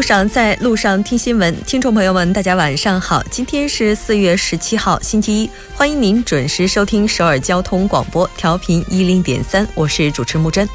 [0.00, 1.54] 路上，在路上听新闻。
[1.66, 10.66] 听众朋友们，大家晚上好，今天是四月十七号，星期一，欢迎您准时收听首尔交通广播，调频一零点三，我是主持木真。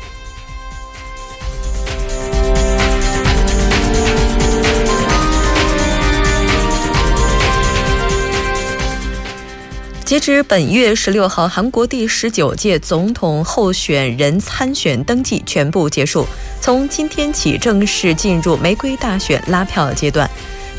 [10.06, 16.28] 截止本月十六号，韩国第十九届总统候选人参选登记全部结束，
[16.62, 20.30] 从今天起正式进入玫瑰大选拉票阶段。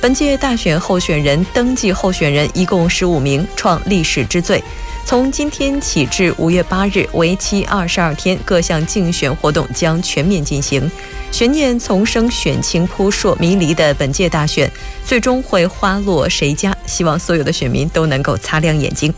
[0.01, 4.63] 本届大选候选人登记候选人一共十五名，创历史之最。
[5.05, 10.91] 从今天起至五月八日，为期二十二天，各项竞选活动将全面进行。
[11.33, 14.71] 悬念丛生、选情扑朔迷离的本届大选，
[15.05, 16.77] 最终会花落谁家？
[16.87, 19.13] 希望所有的选民都能够擦亮眼睛。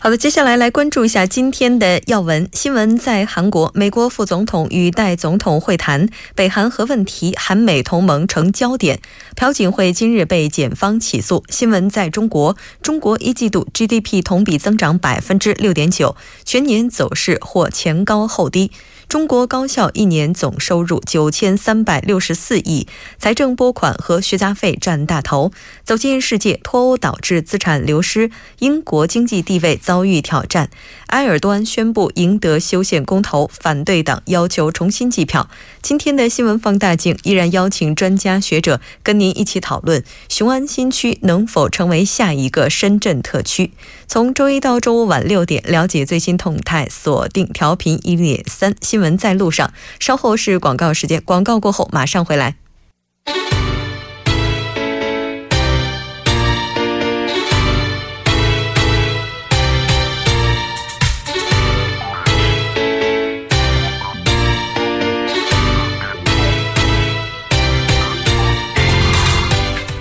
[0.00, 2.96] 好的，接下来来关注一下今天的要闻新闻。
[2.96, 9.00] 在韩国，美国副总统与代总统会谈，北韩核问题，韩美同盟成焦点。
[9.34, 11.42] 朴槿惠今日被检方起诉。
[11.48, 18.70] 新闻在中国，中国一季度 GDP 同比增长百分之六点九，全年走势或前高后低。
[19.08, 22.86] 中国高校一年总收入九千三百六十四亿，
[23.18, 25.50] 财政拨款和学杂费占大头。
[25.82, 30.68] 走进世界，脱欧导致资产流失，英国经济地位遭遇挑战。
[31.06, 35.48] 埃尔多安宣布赢得修宪公投，反对党要求重新计票。
[35.80, 43.72] 今天的新闻放大镜依然邀请专家学者跟您一起讨论雄安新区能否成为下一个深圳特区。
[44.06, 49.72] 从周一到周五晚六点，了解最新动态，锁定调频一点三新新闻在路上。
[50.00, 52.56] 稍后是广告时间，广告过后马上回来。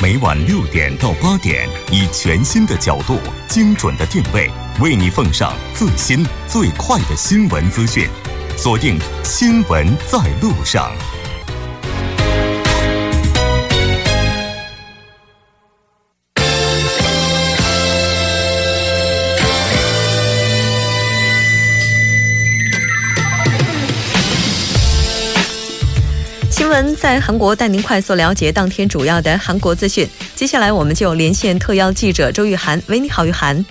[0.01, 4.49] 每晚六点到八点，以全新的角度、精准的定位，
[4.81, 8.07] 为你奉上最新最快的新闻资讯。
[8.57, 10.91] 锁定《新闻在路上》。
[26.49, 30.09] 新闻在韩国，带您快速了解当天主要的韩国资讯。
[30.33, 32.81] 接下来，我们就连线特邀记者周玉涵。
[32.87, 33.63] 喂，你好，玉涵。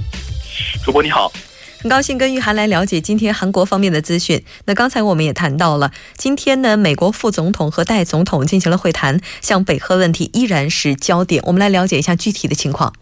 [0.84, 1.32] 主播你好，
[1.78, 4.42] 很高兴跟玉涵来了解今天韩国方面的资讯。
[4.64, 11.42] 那刚才我们也谈到了，今天呢，美国副总统和代总统进行了会谈，像北核问题依然是焦点。
[11.46, 12.92] 我们来了解一下具体的情况。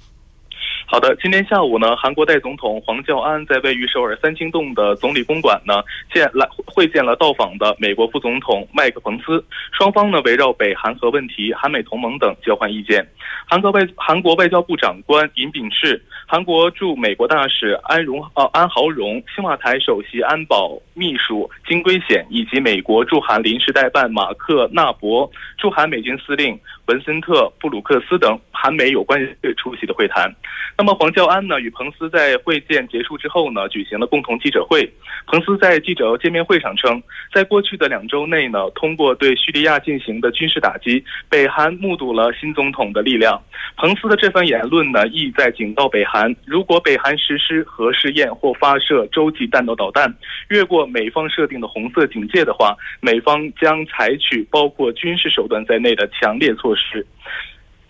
[0.87, 13.05] 好的，今天下午呢，韩国代总统黄教安在位于首尔三清洞的总理公馆呢，见来会见了到访的美国副总统麦克彭斯，双方呢围绕北韩核问题、韩美同盟等交换意见。
[13.47, 30.33] 韩国外韩国外交部长官尹炳世、韩国驻美国大使安荣呃安豪荣、青瓦台首席安保秘书金圭显以及美国驻韩临时代办马克纳博、驻韩美军司令文森特布鲁克斯等韩美有关人士出席的会谈。
[30.77, 34.91] 那么黄教安呢与彭斯在会见结束之后呢，举行了共同记者会。
[35.27, 37.03] 彭斯在记者见面会上称，
[37.33, 43.41] 在过去的两周内呢，通过对叙利亚进行的军事打击，北韩目睹了新总统的力量。
[43.77, 50.13] 彭斯的这番言论呢，意在警告北韩，如果北韩实施核试验或发射洲际弹道导弹，
[50.49, 57.07] 越过美方设定的红色警戒的话，美方将采取包括军事手段在内的强烈措施。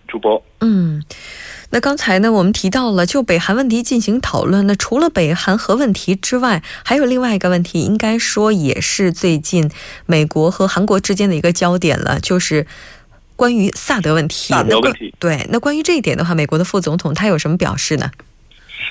[0.06, 1.02] 主播，嗯。
[1.70, 4.64] 那刚才呢，我们提到了就北韩问题进行讨论。
[4.64, 9.68] 那除了北韩核问题之外，还有另外一个问题，应该说也是最近
[10.06, 12.64] 美国和韩国之间的一个焦点了，就是
[13.34, 14.54] 关于萨德问题。
[14.54, 15.12] 萨德问题。
[15.18, 18.08] 对，那关于这一点的话，美国的副总统他有什么表示呢？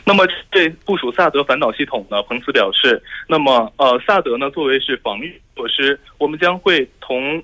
[0.04, 7.42] 那么对部署萨德反导系统呢，彭斯表示，那么呃，萨德呢作为是防御措施，我们将会同。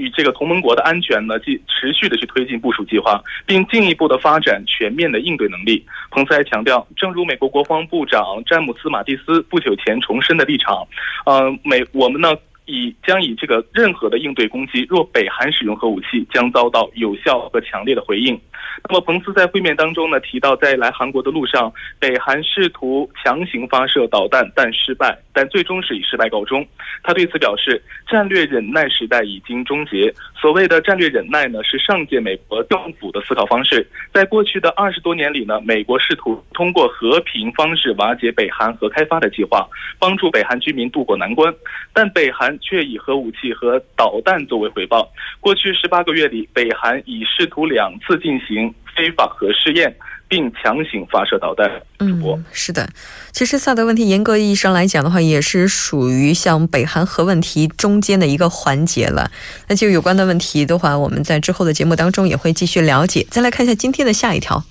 [0.00, 5.84] 与这个同盟国的安全呢，继持续的去推进部署计划，并进一步的发展全面的应对能力。
[6.10, 10.86] 彭斯还强调，正如美国国防部长詹姆斯·马蒂斯不久前重申的立场，
[11.26, 18.40] 呃，美我们呢以将以这个任何的应对攻击，若北韩使用核武器，将遭到有效和强烈的回应。
[18.88, 26.66] 那么彭斯在会面当中呢提到，在来韩国的路上，北韩试图强行发射导弹，但失败，但最终是以失败告终。
[27.02, 30.12] 他对此表示，战略忍耐时代已经终结。
[30.40, 33.86] 所谓的战略忍耐呢，是上届美国政府的思考方式。
[34.12, 39.68] 在过去的二十多年里呢，美国试图通过和平方式瓦解北韩核开发的计划，
[39.98, 41.52] 帮助北韩居民渡过难关，
[41.92, 45.08] 但北韩却以核武器和导弹作为回报。
[45.40, 49.94] 过去十八个月里，北韩已试图两次进行非法核试验，
[50.28, 51.70] 并强行发射导弹。
[51.98, 52.88] 嗯，是的，
[53.32, 59.30] 其实萨德问题严格意义上来讲的话，也是属于像北韩核问题中间的一个环节了。
[59.68, 63.26] 那就有关的问题的话，我们在之后的节目当中也会继续了解。
[63.30, 64.64] 再来看一下今天的下一条。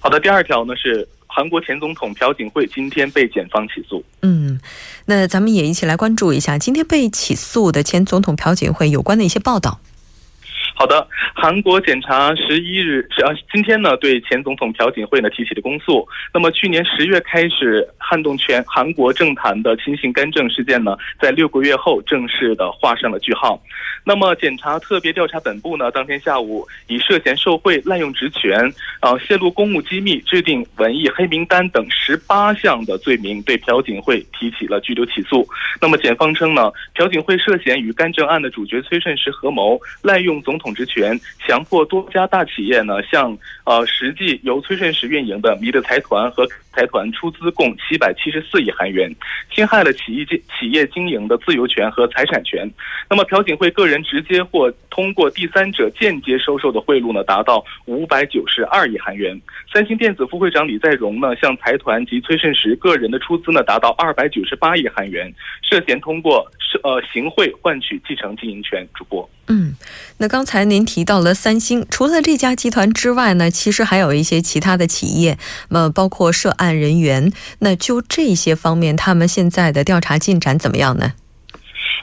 [0.00, 4.02] 好的，第二条呢是韩国前总统朴槿惠今天被检方起诉。
[4.22, 4.58] 嗯，
[5.06, 9.80] 那咱们也一起来关注一下今天被起诉的前总统朴槿惠有关的一些报道。
[10.80, 16.08] 好的，韩国检察十一日是啊，今天呢对前总统朴槿惠呢提起的公诉。
[16.32, 23.62] 那么去年十月开始撼动全韩国政坛的亲信干政事件呢，在六个月后正式的画上了句号。
[24.04, 28.58] 那么检察特别调查本部呢，当天下午以涉嫌受贿、滥用职权、
[29.00, 35.46] 啊泄露公务机密、制定文艺黑名单等十八项的罪名，对朴槿惠提起了拘留起诉。
[35.78, 40.69] 那么检方称呢，朴槿惠涉嫌与干政案的主角崔顺实合谋，滥用总统。
[40.74, 49.14] 职权强迫多家大企业呢，向呃实际由崔顺实运营的米勒财团和财团出资共七百七十四亿韩元，
[49.54, 52.70] 侵害了企业经企业经营的自由权和财产权。
[53.08, 59.40] 那么朴槿惠个人直接或通过第三者间接收受的贿赂呢，达到五百九十二亿韩元。
[59.72, 65.32] 三星电子副会长李在镕呢，向财团及崔顺实个人的出资呢，达到二百九十八亿韩元，
[65.62, 66.50] 涉嫌通过
[66.82, 68.86] 呃行贿换取继承经营权。
[68.94, 69.74] 主播，嗯，
[70.18, 75.38] 那刚才您提到了三星，除了这家集团之外呢，其实还有一些其他的企业，
[75.70, 77.32] 呃，包括涉案人员。
[77.58, 81.12] 那就这些方面，他们现在的调查进展怎么样呢？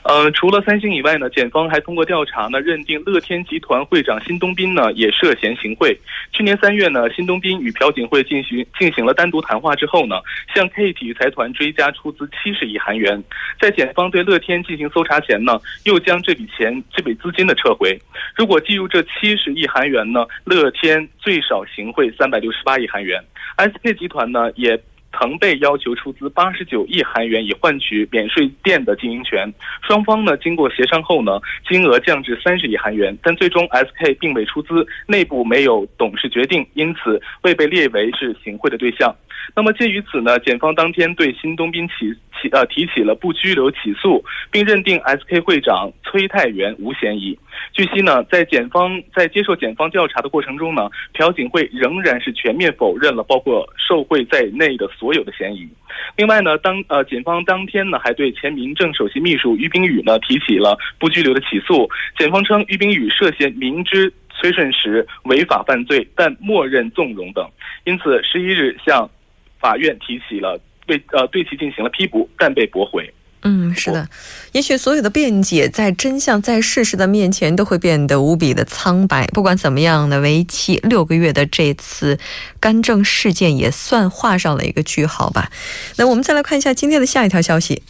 [0.04, 5.98] 呃，除了三星以外呢，检方还通过调查呢，认定乐天集团会长辛东斌呢也涉嫌行贿。
[6.32, 10.20] 去年三月呢，辛东斌与朴槿惠进行进行了单独谈话之后呢，
[10.54, 13.22] 向 K 体育财团追加出资七十亿韩元。
[13.60, 17.98] 在检方对乐天进行搜查前呢，又将这笔钱这笔资金的撤回。
[18.36, 23.22] 如果计入这七十亿韩元呢，乐天最少行贿三百六十八亿韩元。
[23.56, 24.80] SK 集团呢也。
[25.18, 39.14] 曾被要求出资八十九亿韩元以换取免税店的经营权，双方呢经过协商后呢，金额降至三十亿韩元，但最终 SK 并未出资，内部没有董事决定，因此未被列为是行贿的对象。
[39.54, 47.38] 那么鉴于此呢，检方当天对新东斌起起呃提起了不拘留起诉，并认定 SK 会长崔泰元无嫌疑。
[47.72, 55.68] 据悉呢，在检方在接受检方调查的过程中呢，朴槿惠仍然是全面否认了包括受贿在内的所有的嫌疑。
[56.16, 61.88] 另外呢，当呃检方当天呢还对前民政首席秘书俞冰宇呢提起了不拘留的起诉。
[62.16, 67.44] 检方称俞冰宇涉嫌明知崔顺实违法犯罪，但默认纵容等，
[67.84, 69.10] 因此十一日向
[69.60, 73.12] 法院提起了对呃对其进行了批捕，但被驳回。
[73.42, 74.08] 嗯，是的，
[74.50, 79.28] 也许所有的辩解在真相在事实的面前都会变得无比的苍白。
[79.28, 82.18] 不管怎么样呢，为期六个月的这次
[82.58, 85.52] 干政事件也算画上了一个句号吧。
[85.96, 87.82] 那我们再来看一下今天的下一条消息。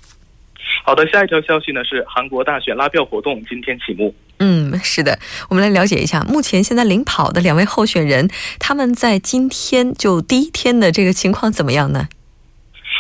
[0.89, 4.15] 好的，下一条消息呢是韩国大选拉票活动今天启幕。
[4.39, 5.19] 嗯，是的，
[5.51, 8.27] 我们来了解一下目前现在领跑的两位候选人，
[8.59, 12.09] 他们在今天就第一天的这个情况怎么样呢？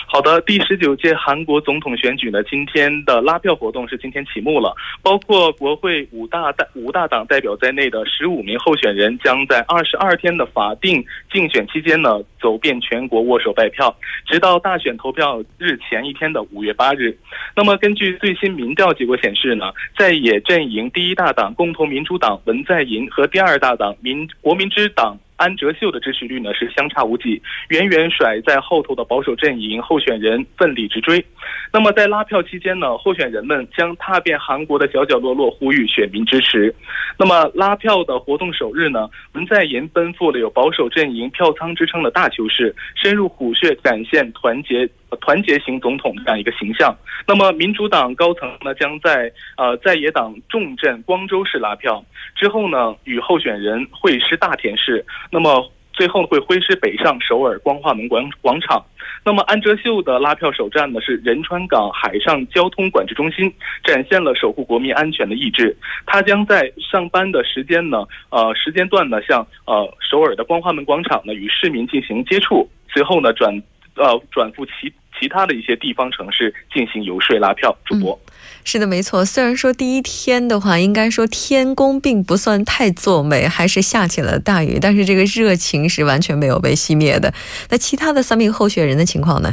[0.06, 4.74] 好的，第十九届韩国总统选举呢，今天的拉票活动是今天启幕了。
[5.02, 13.94] 包括国会五大代五大党代表在内的十五名候选人，将在二十二天的法定竞选期间呢，走遍全国握手拜票，
[14.26, 17.16] 直到大选投票日前一天的五月八日。
[17.54, 25.18] 那么，根据最新民调结果显示呢，在野阵营第一大党共同民主党文在寅和第二大党民国民之党。
[25.38, 27.40] 安哲秀的支持率呢是相差无几，
[27.71, 31.25] 远远甩在后头的保守阵营候选人奋力直追。
[31.73, 36.75] 那么在拉票期间呢，候选人们将踏遍韩国的角角落落，呼吁选民支持。
[37.16, 44.88] 那么拉票的活动首日呢，文在寅奔赴了有保守阵营票仓之称的大邱市，深入虎穴，展现团结。
[45.20, 46.96] 团结型总统这样一个形象。
[47.26, 55.04] 那么，民主党高层呢，将在呃在野党重镇光州市拉票，之后呢，与候选人会师大田市。
[55.30, 55.70] 那么。
[55.94, 58.80] 最后会挥师北上首尔光化门广广场。
[59.24, 65.76] 那么安哲秀的拉票首站呢是仁川港海上交通管制中心，展现了守护国民安全的意志。
[66.06, 73.60] 他将在上班的时间呢，呃时间段呢，向呃首尔的光化门广场呢与市民进行接触，随后呢转
[73.98, 74.92] 呃转赴其。
[75.20, 78.16] 其他的一些地方城市进行游说拉票，主播
[78.64, 79.24] 是的，没错。
[79.24, 87.34] 虽然说第一天的话，应该说天公并不算太作美，还是下起了大雨，但是这个热情是完全没有被熄灭的。
[87.68, 89.52] 那其他的三名候选人的情况呢？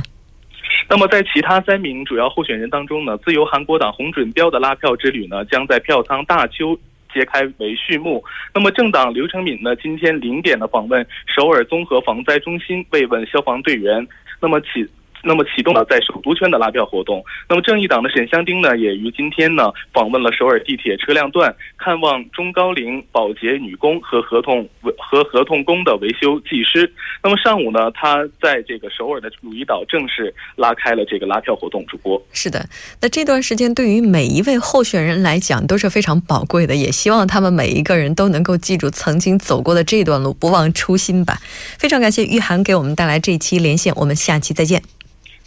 [0.88, 6.78] 那么在其他三名主要候选人当中呢，自由韩国党洪准标的拉票之旅呢，将在票仓大邱
[7.12, 8.24] 揭开为序幕。
[8.54, 11.04] 那么政党刘成敏呢，今天零点的访问
[11.36, 14.08] 首尔综合防灾中心，慰问消防队员。
[14.42, 14.90] 那么起。
[15.26, 17.24] 那么启动了在首都圈的拉票活动。
[17.50, 24.68] 那么正义党的沈香丁呢，也于今天呢访问了首尔地铁车辆段，看望中高龄保洁女工和合同
[24.98, 26.92] 和合同工的维修技师。
[27.24, 31.84] 那么上午呢，他在这个首尔的汝矣岛正式拉开了这个拉票活动。
[31.88, 32.68] 主播是的，
[33.02, 41.38] 那这段时间对于每一位候选人来讲都是非常宝贵的，也希望他们每一个人都能够记住曾经走过的这段路，不忘初心吧。
[41.78, 44.82] 非常感谢玉涵给我们带来这一期连线，我们下期再见。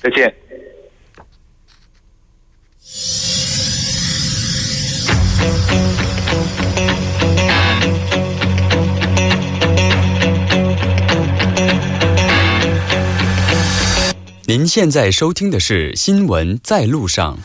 [0.00, 0.32] 再见。
[14.46, 17.36] 您现在收听的是《新闻在路上》。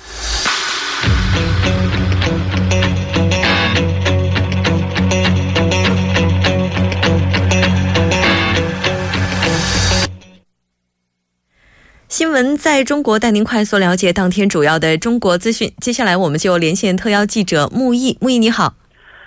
[12.24, 15.70] 新闻在中国带您快速了解当天主要的中国资讯。
[15.82, 18.18] 接下来我们就连线特邀记者木易。
[18.22, 18.74] 木易你好，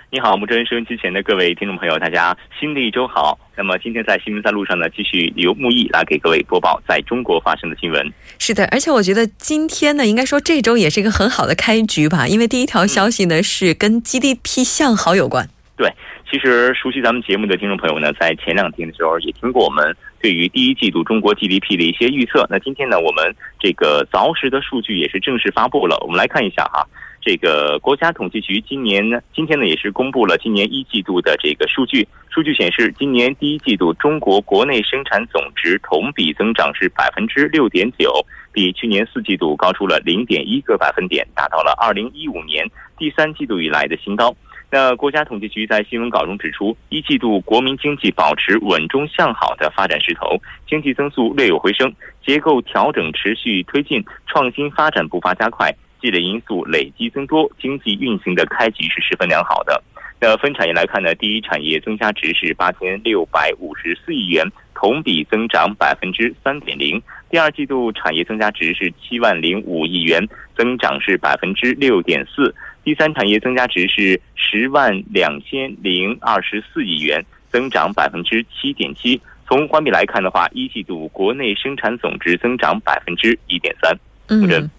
[0.09, 3.37] 你好，木真收音机前的各位听众朋友，大家新的一周好。
[3.55, 8.11] 那么今天在新闻在路上呢，继续由木易来给各位播报在中国发生的新闻。
[8.39, 15.47] 是的，而且我觉得今天呢，应该说这周也是一个很好的开局吧，因为第一条消息呢是跟 GDP 向好有关。
[15.75, 15.87] 对，
[16.27, 19.95] 其实熟悉咱们节目的听众朋友呢，在前两天的时候也听过我们。
[20.21, 25.97] 对于第一季度中国 GDP 的一些预测，那今天呢，我们这个凿实的数据也是正式发布了。
[26.01, 26.85] 我们来看一下哈，
[27.21, 32.07] 这个国家统计局今年呢，今天呢也是公布了今年一季度的这个数据。
[32.29, 44.35] 数据显示，今年第一季度中国国内生产总值同比增长是百分之六点九，比去年四季度高出了零点一个百分点，达到了二零一五年第三季度以来的新高。
[44.69, 51.93] 那国家统计局在新闻稿中指出，一季度国民经济保持稳中向好的发展势头，经济增速略有回升，
[52.25, 59.81] 结构调整持续推进，创新发展步伐加快，积累因素累积增多，经济运行的开局是十分良好的。
[60.19, 64.45] 那分产业来看呢，第一产业增加值是八千六百五十四亿元，
[64.75, 72.53] 同比增长百分之三点零；第二季度产业增加值是七万零五亿元，增长是百分之六点四。
[72.87, 79.19] 第三产业增加值是十万两千零二十四亿元，增长百分之七点七。
[79.45, 83.93] 从环比来看的话，一季度国内生产总值增长百分之一点三。
[84.29, 84.69] 嗯，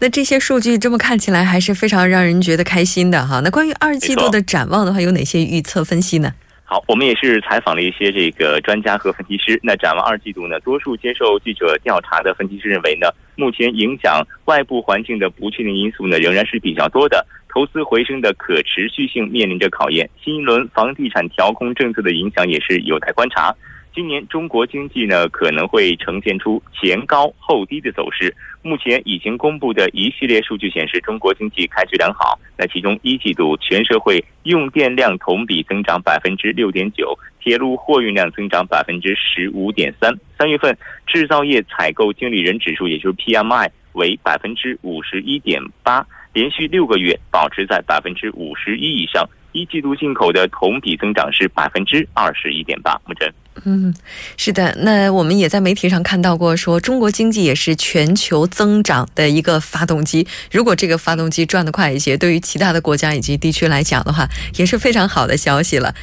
[0.00, 3.40] 那这些数据这么看起来还是非常让人觉得开心的哈。
[3.44, 6.34] 那关于二季度的展望的话，有哪些预测分析呢？
[6.66, 9.60] 好，我们也是采访了一些这个专家和分析师。
[9.62, 17.24] 那展望二季度呢，多数接受记者调查的分析师认为呢，目前影响外部环境的不确定因素呢，仍然是比较多的。
[17.50, 23.54] 投资回升的可持续性面临着考验，新一轮房地产调控政策的影响也是有待观察。
[23.94, 28.34] 今年中国经济呢可能会呈现出前高后低的走势。
[28.64, 32.38] 目前已经公布的一系列数据显示，中国经济开局良好。
[32.56, 40.10] 那其中一季度全社会用电量同比增长百分之六点九，铁路货运量增长百分之十五点三。
[40.38, 40.74] 三月份
[41.06, 46.06] 制造业采购经理人指数，也就是 PMI 为百分之五十一点八。
[46.32, 53.00] 连续六个月保持在百分之五十一以上，一季度进口的同比增长是百分之二十一点八。
[53.06, 53.32] 木真，
[53.64, 53.94] 嗯，
[54.36, 60.26] 是的，那我们也在媒体上看到过，说中国经济也是全球增长的一个发动机。
[60.50, 65.94] 如果这个发动机转得快一些，对于其他的国家以及地区来讲的话，也是非常好的消息了。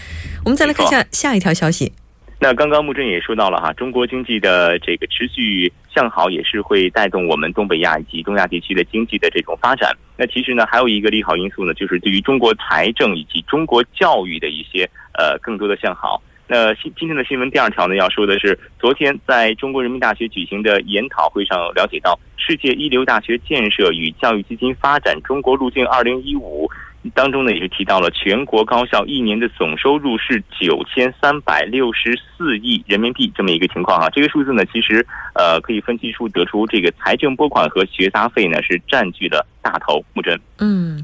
[0.44, 1.92] 我们再来看一下下一条消息。
[2.40, 9.96] 那刚刚木真也说到了哈，中国经济的这个持续向好，也是会带动我们东北亚以及东亚地区的经济的这种发展。
[10.18, 16.22] 那其实呢，还有一个利好因素呢，就是对于中国财政以及中国教育的一些呃更多的向好。
[16.48, 26.70] 那新今天的新闻第二条呢，要说的是，昨天在中国人民大学举行的研讨会上了解到，世界一流大学建设与教育基金发展中国路径二零一五。
[27.16, 34.10] 当中呢，也是提到了全国高校一年的总收入是九千三百六十四亿人民币这么一个情况啊。
[34.10, 40.04] 这个数字呢，其实呃可以分析出得出这个财政拨款和学杂费呢是占据了大头。
[40.14, 41.04] 木真，嗯，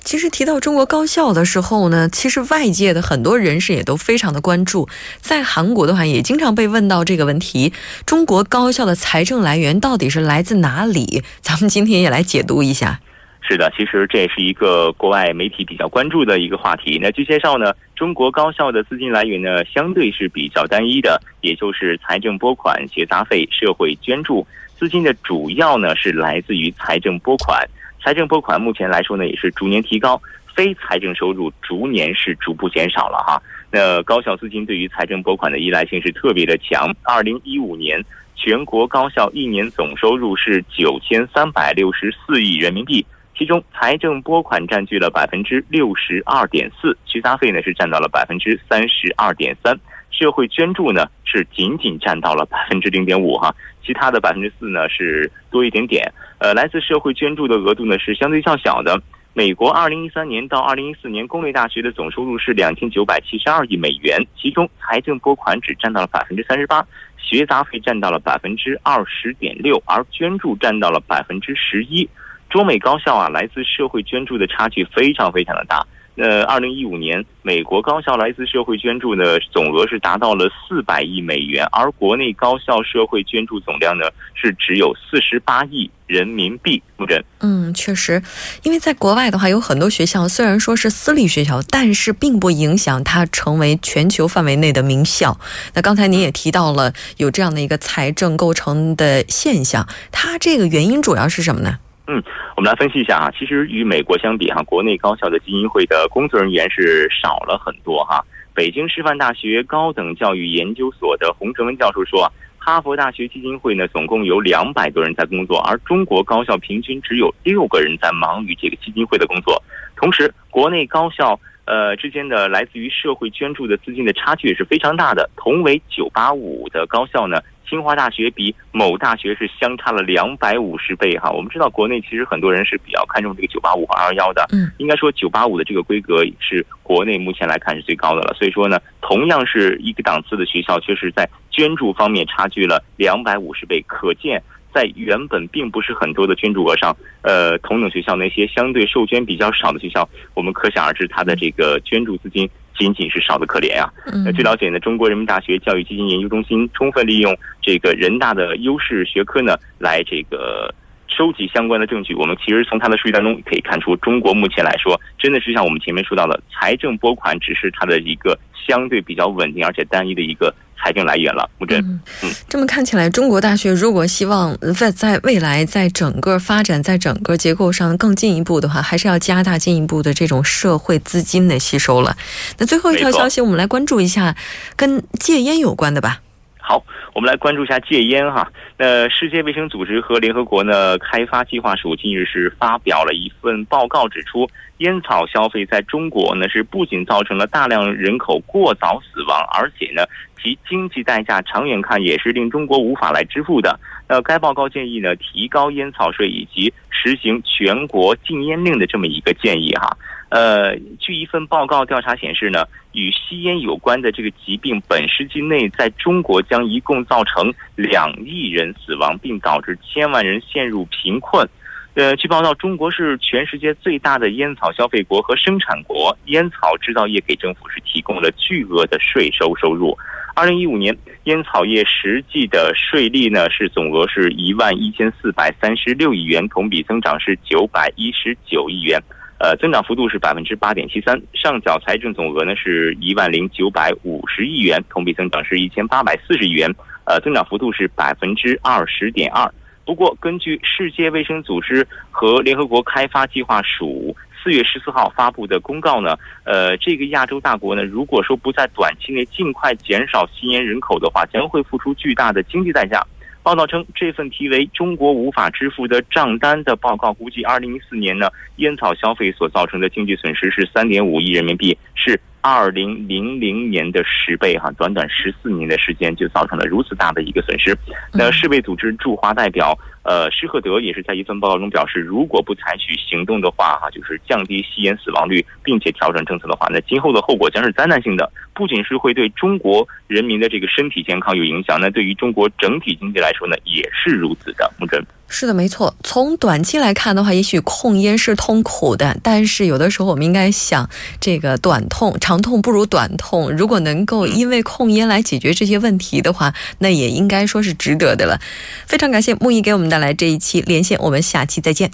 [0.00, 4.88] 其实提到中国高校的时候呢，其实外界的很多人士也都非常的关注。
[5.20, 7.72] 在韩国的话，也经常被问到这个问题：
[8.06, 11.22] 中国高校的财政来源到底是来自哪里？
[11.42, 13.00] 咱们今天也来解读一下。
[13.46, 16.98] 是的，其实这也是一个国外媒体比较关注的一个话题。
[16.98, 24.46] 那据介绍呢，中国高校的资金来源呢，相对是比较单一的，也就是财政拨款、学杂费、社会捐助。
[24.78, 27.62] 资金的主要呢是来自于财政拨款，
[28.02, 30.18] 财政拨款目前来说呢也是逐年提高，
[30.54, 33.40] 非财政收入逐年是逐步减少了哈。
[33.70, 36.90] 那高校资金对于财政拨款的依赖性是特别的强。
[37.02, 38.02] 二零一五年
[38.34, 43.04] 全国高校一年总收入是九千三百六十四亿人民币。
[43.36, 49.76] 其中，财政拨款占据了百分之六十二点四，学杂费呢是占到了百分之三十二点三，
[50.10, 53.52] 社会捐助呢是仅仅占到了百分之零点五哈，
[53.84, 56.08] 其他的百分之四呢是多一点点。
[56.38, 59.02] 呃，来自社会捐助的额度呢是相对较小的。
[59.32, 66.86] 美国二零一三年到二零一四年公立大学的总收入是两千九百七十二亿美元，其中财政拨款只占到了百分之三十八，
[67.18, 72.08] 学杂费占到了百分之二十点六，而捐助占到了百分之十一。
[72.54, 75.84] 中美高校啊，来自社会捐助的差距非常非常的大。
[76.14, 86.80] 那二零一五年，美国高校来自社会捐助的总额是达到了四百亿美元，而国内高校社会捐助总量呢是只有四十八亿人民币。
[86.96, 88.22] 木真，嗯，确实，
[88.62, 95.36] 因为在国外的话，有很多学校虽然说是私立学校，但是并不影响它成为全球范围内的名校。
[95.74, 101.80] 那刚才您也提到了有这样的一个财政构成的现象，它这个原因主要是什么呢？
[102.06, 102.22] 嗯，
[102.56, 103.30] 我们来分析一下啊。
[103.30, 108.22] 其实与美国相比哈，国内高校的基金会的工作人员是少了很多哈。
[108.52, 119.62] 北京师范大学高等教育研究所的洪承文教授说，哈佛大学基金会呢总共有两百多人在工作，而中国高校平均只有六个人在忙于这个基金会的工作。
[119.96, 125.30] 同时，国内高校呃之间的来自于社会捐助的资金的差距也是非常大的。
[125.36, 127.40] 同为九八五的高校呢。
[127.68, 131.30] 清华大学比某大学是相差了两百五十倍哈。
[131.30, 138.34] 我们知道国内其实很多人是比较看重这个九八五和二幺幺的，嗯，应该说九八五的这个规格是国内目前来看是最高的了。
[138.38, 143.82] 所以说呢，同样是一个档次的学校，却是在捐助方面差距了两百五十倍。
[143.86, 152.48] 可见，在原本并不是很多的捐助额上，呃，同等学校那些相对受捐比较少的学校，我们可想而知它的这个捐助资金。
[152.76, 153.92] 仅仅是少的可怜啊！
[154.24, 160.74] 那据了解呢，中国人民大学教育基金研究中心充分利用这个人大的优势学科呢，来这个
[161.16, 162.14] 收集相关的证据。
[162.14, 170.54] 我们其实从它的数据当中可以看出，中国目前来说，真的是像我们前面说到的，财政拨款只是它的一个相对比较稳定而且单一的一个。
[170.76, 171.80] 财政来源了，吴真。
[172.22, 182.14] 嗯，这么看起来，中国大学如果希望在在未来在整个发展、在整个结构上更进一步的话，还是要加大进一步的这种社会资金的吸收了。
[182.58, 184.36] 那最后一条消息，我们来关注一下
[184.76, 186.20] 跟戒烟有关的吧。
[186.66, 188.50] 好，我们来关注一下戒烟哈。
[188.78, 194.48] 那世界卫生组织和联合国呢开发计划署近日是发表了一份报告，指出
[194.78, 200.06] 烟草消费在中国呢是不仅造成了大量人口过早死亡，而且呢
[200.42, 203.78] 其经济代价长远看也是令中国无法来支付的。
[204.08, 209.94] 那该报告建议呢提高烟草税以及实行全国禁烟令的这么一个建议哈。
[210.34, 221.48] 呃，据一份报告调查显示呢，与吸烟有关的这个疾病，本世纪内在中国将一共造成两亿人死亡，并导致千万人陷入贫困。
[221.94, 229.96] 呃，据报道，中国是全世界最大的烟草消费国和生产国，烟草制造业给政府是提供了巨额的税收收入。
[230.34, 239.00] 二零一五年，烟草业实际的税利呢是总额是一万一千四百三十六亿元，同比增长是九百一十九亿元。
[239.44, 249.46] 呃，增长幅度是百分之八点七三，上缴财政总额呢是一万零九百五十亿元，同比增长是一千八百四十亿元，呃，增长幅度是百分之二十点二。
[249.84, 263.06] 不过，根据世界卫生组织和联合国开发计划署四月十四号发布的公告呢，呃，这个亚洲大国呢，如果说不在短期内尽快减少吸烟人口的话，将会付出巨大的经济代价。
[263.44, 268.26] 报道称，这份题为“中国无法支付的账单”的报告估计，二零一四年呢，
[268.56, 277.74] 烟草消费所造成的经济损失是三点五亿人民币，是二零零零年的十倍哈，短短十四年的时间就造成了如此大的一个损失。
[278.12, 294.70] 那世卫组织驻华代表呃施赫德也是在一份报告中表示，如果不采取行动的话哈，就是降低吸烟死亡率，并且调整政策的话，那今后的后果将是灾难性的，不仅是会对中国人民的这个身体健康有影响，那对于中国整体经济来说呢，也是如此的。
[294.78, 295.02] 木真。
[295.36, 295.96] 是的，没错。
[296.04, 300.88] 从短期来看的话，也许控烟是痛苦的，但是有的时候我们应该想，
[301.20, 303.50] 这个短痛长痛不如短痛。
[303.50, 308.40] 如果能够因为控烟来解决这些问题的话，那也应该说是值得的了。
[308.86, 311.90] 非常感谢木易给我们带来这一期连线，我们下期再见。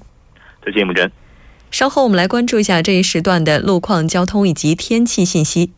[0.62, 1.10] 再见，木真。
[1.70, 5.72] 稍后我们来关注一下这一时段的路况、交通以及天气信息。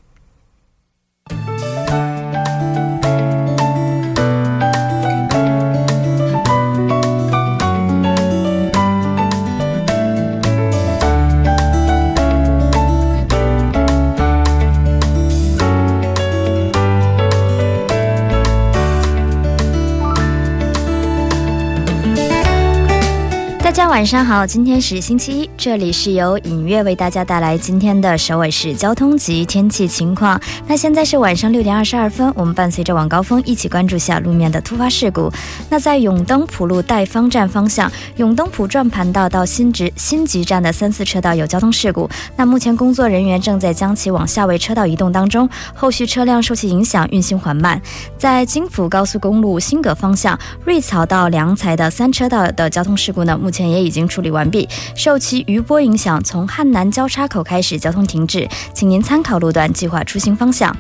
[23.92, 30.40] 晚上好，今天是星期一，这里是由影月为大家带来今天的首尔市交通及天气情况。
[30.66, 35.31] 那现在是晚上六点二十二分，我们伴随着晚高峰一起关注下路面的突发事故。
[35.68, 47.78] 那在永登浦路代方站方向，永登浦转盘道到新直新吉站的三四车道有交通事故，那目前工作人员正在将其往下位车道移动当中，后续车辆受其影响运行缓慢。
[48.16, 53.70] 在京釜高速公路新葛方向，瑞草到良才的三车道的交通事故呢，目前。
[53.72, 60.75] 也已经处理完毕，受其余波影响，从汉南交叉口开始交通停滞，请您参考路段计划出行方向。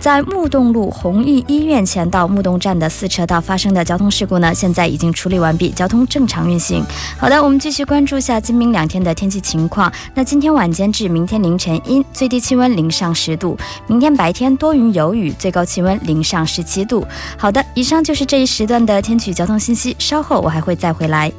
[0.00, 6.84] 在木洞路弘毅医院前到木洞站的四车道发生的交通事故呢，现在已经处理完毕，交通正常运行。
[7.18, 9.92] 好的，我们继续关注一下今明两天的天气情况。
[10.14, 13.56] 那今天晚间至明天凌晨阴，最低气温零上十度；
[13.88, 17.04] 明天白天多云有雨，最高气温零上十七度。
[17.36, 21.32] 好的，以上就是这一时段的天气交通信息，稍后我还会再回来。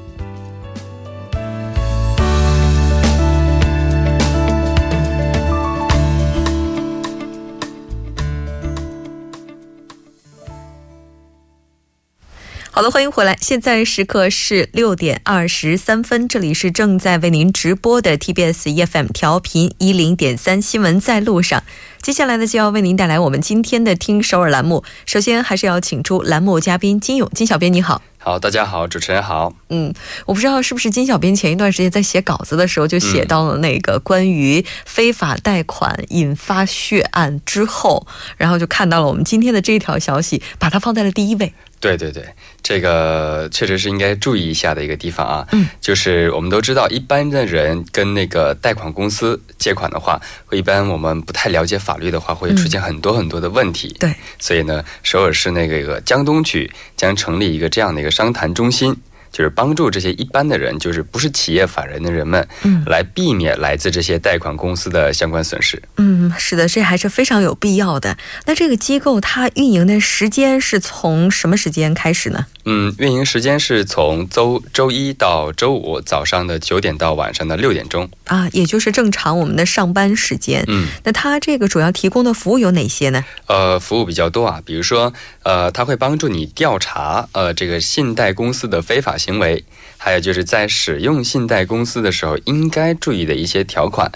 [12.72, 13.36] 好的，欢迎回来。
[13.42, 21.64] 现在时刻是六点二十三分，这里是正在为您直播的 TBS EFM 调频一零点三新闻在路上。
[22.02, 24.84] 接下来呢，就要为您带来我们今天的听首尔栏目。
[25.06, 28.02] 首先，还是要请出栏目嘉宾金勇金小编，你好。
[28.20, 29.54] 好，大家好，主持人好。
[29.70, 29.94] 嗯，
[30.26, 38.06] 我不知道是不是金小编前一段时间在写稿子的时候就写到了那个关于非法贷款引发血案之后，
[38.38, 41.54] 然后就看到了我们今天的这条消息，把它放在了第一位。
[41.80, 42.24] 对对对，
[42.62, 45.48] 这个确实是应该注意一下的一个地方啊。
[45.54, 53.96] 嗯，就是我们都知道，一般的人跟那个贷款公司借款的话，会一般我们不太了解法律的话，会出现很多很多的问题。
[54.00, 58.96] 对，所以呢，首尔市那个江东区将成立一个这样的一个商谈中心。
[59.32, 65.82] 就是帮助这些一般的人，就是不是企业法人的人们，嗯，来避免来自这些贷款公司的相关损失。
[65.98, 68.18] 嗯，是的，这还是非常有必要的。
[68.46, 72.46] 那这个机构它运营的时间是从什么时间开始呢？
[72.66, 80.64] 嗯，运营时间是从周周一到周五早上的九点到晚上的六点钟啊，也就是正常我们的上班时间。
[80.68, 83.24] 嗯，那它这个主要提供的服务有哪些呢？
[83.48, 85.12] 呃，服务比较多啊，比如说，
[85.44, 89.64] 呃，它会帮助你调查呃这个信贷公司的非法行为，
[89.98, 94.12] 还有就是在使用信贷公司的时候应该注意的一些条款，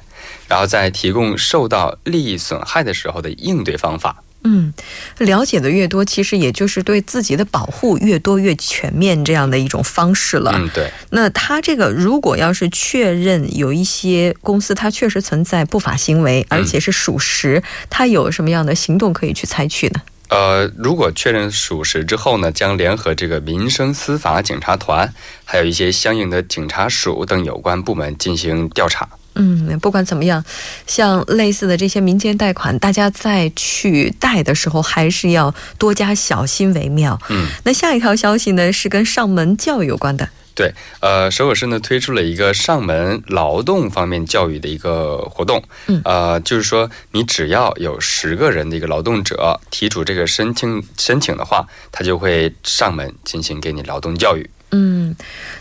[0.47, 4.23] 然后在提供受到利益损害的时候的应对方法。
[4.45, 4.73] 嗯，
[5.19, 10.51] 了解的越多，其实也就是对自己的保护越多越全面这样的一种方式了。
[10.53, 10.91] 嗯，对。
[11.11, 20.01] 那他这个如果要是确认有一些公司它确实存在不法行为，而且是属实，他有什么样的行动可以去采取呢？
[20.29, 25.13] 呃，如果确认属实之后呢，将联合这个民生司法警察团，
[25.45, 29.07] 还有一些相应的警察署等有关部门进行调查。
[29.35, 30.43] 嗯，不管怎么样，
[30.85, 37.19] 像类似的这些民间贷款，大家在去贷的时候，还是要多加小心为妙。
[37.29, 40.29] 嗯，那下一条消息呢，是跟上门教育有关的。
[40.55, 45.63] 对，呃，首尔市呢推出了一个上门劳动方面教育的一个活动。
[45.87, 54.47] 嗯，呃，就是说，你只要有十个人的一个劳动者提出这个申请申请的话，他就会上门进行给你劳动教育。
[54.71, 55.15] 嗯，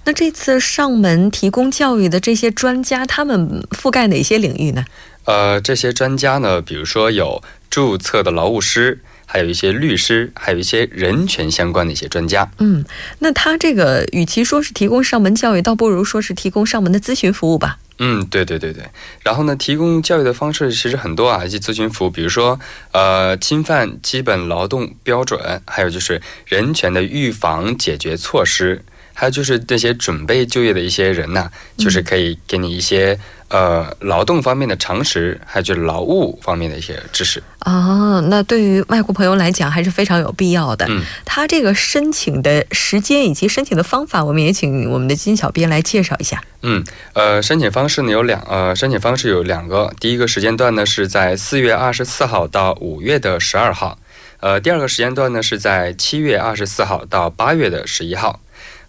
[0.05, 4.85] 那这次上门提供教育的这些专家，他们覆盖哪些领域呢？
[5.25, 9.01] 呃，这些专家呢，比如说有注册的劳务师，
[9.33, 12.47] 还有一些律师，还有一些人权相关的一些专家。
[12.59, 12.85] 嗯，
[13.21, 17.79] 那他这个与其说是提供上门教育，倒不如说是提供上门的咨询服务吧。
[17.99, 18.85] 嗯，对对对对。
[19.23, 28.85] 然后呢，提供教育的方式其实很多啊，一些咨询服务，比如说呃，侵犯基本劳动标准，还有就是人权的预防解决措施。
[29.15, 33.19] 还有就是那些准备就业的一些人呢，就是可以给你一些
[33.53, 37.41] 呃劳动方面的常识，还有就是劳务方面的一些知识。
[37.59, 40.87] 啊，那对于外国朋友来讲还是非常有必要的。
[40.89, 46.43] 嗯，他这个申请的时间以及申请的方法，我们也请我们的金小编来介绍一下。
[46.63, 53.99] 嗯，呃，申请方式呢有两呃，申请方式有两个，第一个时间段呢是在四月二十四号到五月的十二号，
[54.41, 58.41] 呃，第二个时间段呢是在七月二十四号到八月的十一号。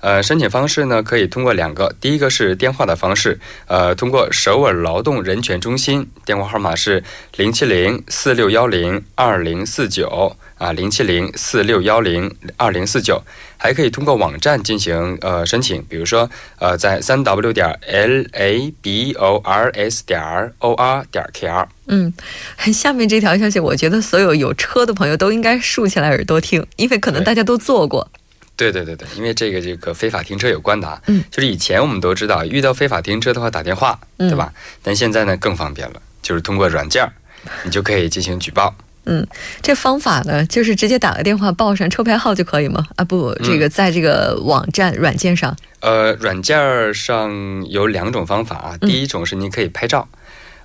[0.03, 7.01] 呃，申请方式呢可以通过两个，第一个是电话的方式，呃，通过首尔劳动人权中心，电话号码是
[7.37, 13.23] 零七零四六幺零二零四九啊，零七零四六幺零二零四九，
[13.57, 20.21] 还可以通过网站进行呃申请，比如说呃在三 w 点 l a b o r s 点
[20.59, 21.65] o r 点 k r。
[21.87, 22.13] 嗯，
[22.73, 28.09] 下面这条消息，我觉得所有有车的朋友都应该竖起来耳朵听，因为可能大家都坐过。
[28.55, 34.53] 对对对对，因为这个这个非法停车有关的，嗯，就是以前我们都知道，遇到非法停车的话打电话，嗯对吧？
[34.83, 37.11] 但现在呢更方便了，就是通过软件儿，
[37.63, 38.75] 你就可以进行举报。
[39.05, 39.27] 嗯，
[39.61, 42.87] 这方法呢，就是直接打个电话报上车牌号就可以吗？
[42.95, 50.07] 啊，不，嗯这个在这个网站软件上，呃，软件儿上有两种方法啊，嗯第一种是你可以拍照，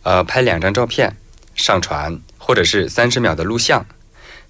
[0.02, 1.16] 呃，拍两张照片
[1.56, 3.84] 上传，或者是三十秒的录像。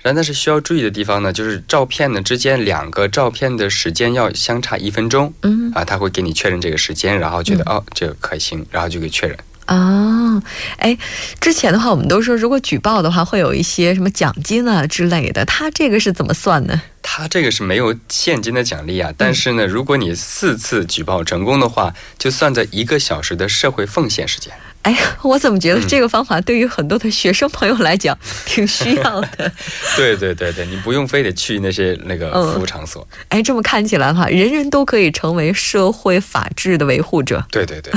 [0.08, 9.36] 然后但是需要注意的地方呢，就是照片呢之间两个照片的时间要相差一分钟嗯啊，他会给你确认这个时间，然后觉得、哦这个可行，然后就给确认。
[9.66, 10.42] 哦，
[10.78, 10.96] 哎，
[11.38, 16.80] 之前的话我们都说，如果举报的话会有一些什么奖金啊之类的，他这个是怎么算呢？
[17.02, 24.54] 他这个是没有现金的奖励啊，但是呢，如果你四次举报成功的话，就算在一个小时的社会奉献时间。
[24.88, 29.52] 哎呀， 我怎么觉得这个方法对于很多的学生朋友来讲 挺需要的？
[29.94, 33.06] 对对对对，你不用非得去那些那个嗯服务场所。
[33.28, 37.44] 哎，这么看起来哈，人人都可以成为社会法治的维护者。
[37.50, 37.92] 对对对，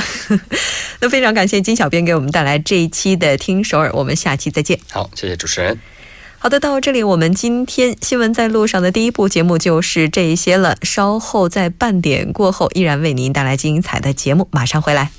[1.00, 4.78] 那非常感谢金小编给我们带来这一期的《听首尔》，我们下期再见。
[4.92, 5.80] 好，谢谢主持人。
[6.40, 10.76] 好的，到这里我们今天新闻在路上的第一部节目就是这一些了。
[10.82, 15.12] 稍后在半点过后，依然为您带来精彩的节目，马上回来。